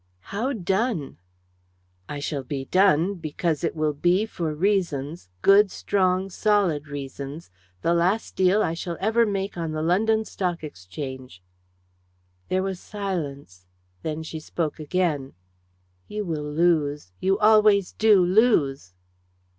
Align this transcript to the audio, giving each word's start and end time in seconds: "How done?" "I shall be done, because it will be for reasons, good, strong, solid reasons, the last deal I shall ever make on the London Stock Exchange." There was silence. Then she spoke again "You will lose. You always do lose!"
"How 0.33 0.51
done?" 0.51 1.17
"I 2.09 2.17
shall 2.17 2.41
be 2.41 2.65
done, 2.65 3.13
because 3.19 3.63
it 3.63 3.75
will 3.75 3.93
be 3.93 4.25
for 4.25 4.51
reasons, 4.55 5.29
good, 5.43 5.69
strong, 5.69 6.31
solid 6.31 6.87
reasons, 6.87 7.51
the 7.83 7.93
last 7.93 8.35
deal 8.35 8.63
I 8.63 8.73
shall 8.73 8.97
ever 8.99 9.27
make 9.27 9.59
on 9.59 9.73
the 9.73 9.83
London 9.83 10.25
Stock 10.25 10.63
Exchange." 10.63 11.43
There 12.49 12.63
was 12.63 12.79
silence. 12.79 13.67
Then 14.01 14.23
she 14.23 14.39
spoke 14.39 14.79
again 14.79 15.33
"You 16.07 16.25
will 16.25 16.51
lose. 16.51 17.11
You 17.19 17.37
always 17.37 17.91
do 17.93 18.25
lose!" 18.25 18.93